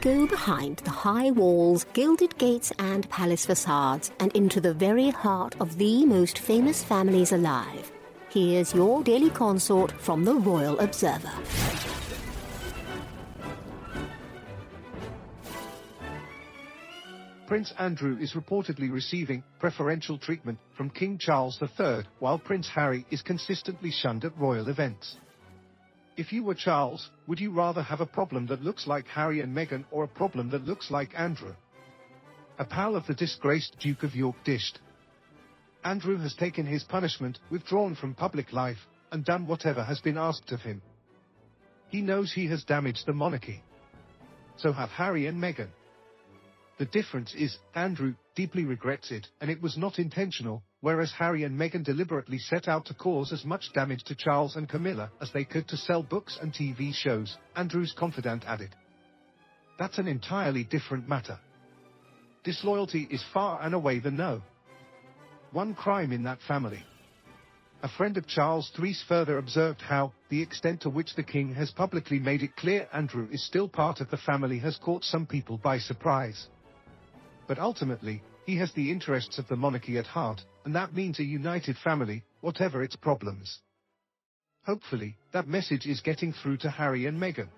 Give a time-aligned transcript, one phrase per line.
[0.00, 5.54] Go behind the high walls, gilded gates, and palace facades, and into the very heart
[5.60, 7.92] of the most famous families alive.
[8.30, 11.30] Here's your daily consort from the Royal Observer.
[17.46, 23.20] Prince Andrew is reportedly receiving preferential treatment from King Charles III, while Prince Harry is
[23.20, 25.18] consistently shunned at royal events.
[26.16, 29.56] If you were Charles, would you rather have a problem that looks like Harry and
[29.56, 31.54] Meghan or a problem that looks like Andrew?
[32.58, 34.80] A pal of the disgraced Duke of York dished.
[35.84, 40.52] Andrew has taken his punishment, withdrawn from public life, and done whatever has been asked
[40.52, 40.82] of him.
[41.88, 43.62] He knows he has damaged the monarchy.
[44.56, 45.68] So have Harry and Meghan.
[46.80, 51.60] The difference is, Andrew deeply regrets it, and it was not intentional, whereas Harry and
[51.60, 55.44] Meghan deliberately set out to cause as much damage to Charles and Camilla as they
[55.44, 58.74] could to sell books and TV shows, Andrew's confidant added.
[59.78, 61.38] That's an entirely different matter.
[62.44, 64.40] Disloyalty is far and away the no.
[65.52, 66.82] One crime in that family.
[67.82, 71.70] A friend of Charles III's further observed how, the extent to which the king has
[71.72, 75.58] publicly made it clear Andrew is still part of the family has caught some people
[75.58, 76.48] by surprise
[77.50, 81.24] but ultimately, he has the interests of the monarchy at heart, and that means a
[81.24, 83.58] united family, whatever its problems.
[84.64, 87.48] Hopefully, that message is getting through to Harry and Meghan.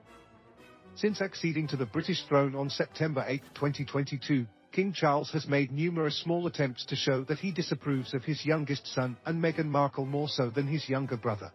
[0.95, 6.19] Since acceding to the British throne on September 8, 2022, King Charles has made numerous
[6.23, 10.29] small attempts to show that he disapproves of his youngest son and Meghan Markle more
[10.31, 11.53] so than his younger brother.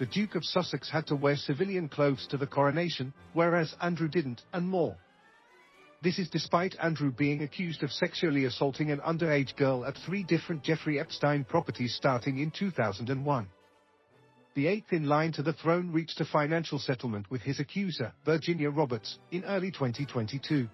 [0.00, 4.42] The Duke of Sussex had to wear civilian clothes to the coronation, whereas Andrew didn't,
[4.52, 4.96] and more.
[6.00, 10.62] This is despite Andrew being accused of sexually assaulting an underage girl at three different
[10.62, 13.48] Jeffrey Epstein properties starting in 2001.
[14.54, 18.70] The eighth in line to the throne reached a financial settlement with his accuser, Virginia
[18.70, 20.68] Roberts, in early 2022.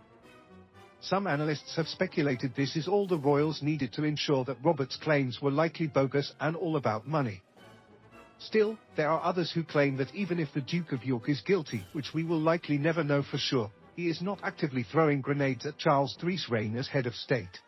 [1.00, 5.41] Some analysts have speculated this is all the royals needed to ensure that Roberts' claims
[5.41, 7.43] were likely bogus and all about money.
[8.38, 11.82] Still, there are others who claim that even if the Duke of York is guilty,
[11.94, 15.78] which we will likely never know for sure, he is not actively throwing grenades at
[15.78, 17.60] Charles III's reign as head of state.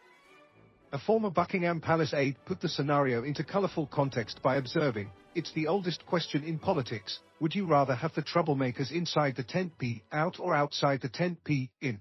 [0.93, 5.67] A former Buckingham Palace aide put the scenario into colourful context by observing, it's the
[5.67, 10.41] oldest question in politics, would you rather have the troublemakers inside the tent P out
[10.41, 12.01] or outside the tent P in?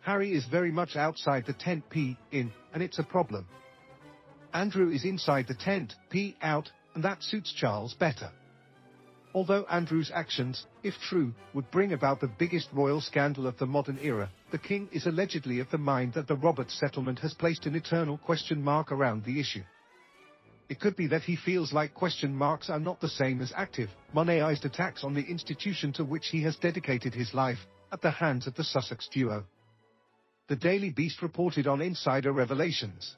[0.00, 3.46] Harry is very much outside the tent P in, and it's a problem.
[4.54, 8.30] Andrew is inside the tent P out, and that suits Charles better.
[9.34, 13.98] Although Andrew's actions, if true, would bring about the biggest royal scandal of the modern
[14.02, 17.74] era, the king is allegedly of the mind that the Roberts settlement has placed an
[17.74, 19.62] eternal question mark around the issue.
[20.68, 23.88] It could be that he feels like question marks are not the same as active,
[24.12, 27.58] Monet-ized attacks on the institution to which he has dedicated his life,
[27.90, 29.44] at the hands of the Sussex duo.
[30.48, 33.16] The Daily Beast reported on insider revelations.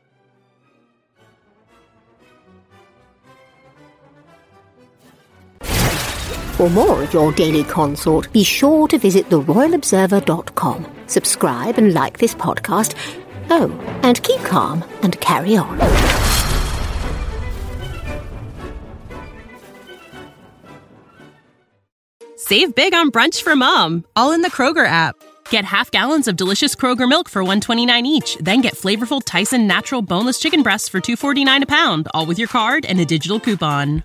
[6.56, 10.86] For more of your daily consort, be sure to visit theroyalobserver.com.
[11.08, 12.94] Subscribe and like this podcast.
[13.50, 13.72] Oh,
[14.04, 15.80] and keep calm and carry on.
[22.36, 25.16] Save big on brunch for mom, all in the Kroger app.
[25.50, 30.02] Get half gallons of delicious Kroger milk for 129 each, then get flavorful Tyson natural
[30.02, 34.04] boneless chicken breasts for 249 a pound, all with your card and a digital coupon.